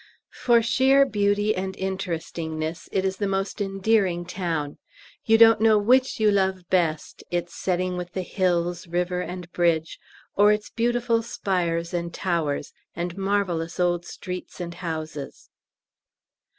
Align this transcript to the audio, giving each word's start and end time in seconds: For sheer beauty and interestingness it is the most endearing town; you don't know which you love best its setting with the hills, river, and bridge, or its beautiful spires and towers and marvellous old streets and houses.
For 0.31 0.63
sheer 0.63 1.05
beauty 1.05 1.55
and 1.55 1.77
interestingness 1.77 2.89
it 2.91 3.05
is 3.05 3.17
the 3.17 3.27
most 3.27 3.61
endearing 3.61 4.25
town; 4.25 4.79
you 5.25 5.37
don't 5.37 5.61
know 5.61 5.77
which 5.77 6.19
you 6.19 6.31
love 6.31 6.67
best 6.71 7.23
its 7.29 7.53
setting 7.53 7.97
with 7.97 8.13
the 8.13 8.23
hills, 8.23 8.87
river, 8.87 9.21
and 9.21 9.51
bridge, 9.51 9.99
or 10.35 10.51
its 10.51 10.71
beautiful 10.71 11.21
spires 11.21 11.93
and 11.93 12.11
towers 12.11 12.73
and 12.95 13.15
marvellous 13.15 13.79
old 13.79 14.03
streets 14.03 14.59
and 14.59 14.73
houses. 14.81 15.51